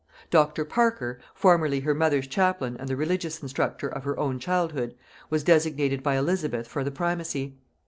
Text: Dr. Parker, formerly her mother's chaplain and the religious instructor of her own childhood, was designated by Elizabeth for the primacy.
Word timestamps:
Dr. 0.31 0.65
Parker, 0.65 1.19
formerly 1.35 1.81
her 1.81 1.93
mother's 1.93 2.25
chaplain 2.25 2.75
and 2.79 2.89
the 2.89 2.95
religious 2.95 3.39
instructor 3.39 3.87
of 3.87 4.03
her 4.03 4.17
own 4.19 4.39
childhood, 4.39 4.95
was 5.29 5.43
designated 5.43 6.01
by 6.01 6.15
Elizabeth 6.17 6.67
for 6.67 6.83
the 6.83 6.89
primacy. 6.89 7.59